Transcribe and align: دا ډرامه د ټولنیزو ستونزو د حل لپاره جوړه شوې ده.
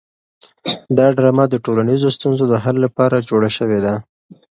دا 0.97 1.05
ډرامه 1.17 1.45
د 1.49 1.55
ټولنیزو 1.65 2.09
ستونزو 2.17 2.43
د 2.49 2.55
حل 2.63 2.75
لپاره 2.85 3.25
جوړه 3.29 3.49
شوې 3.57 3.79
ده. 3.85 3.93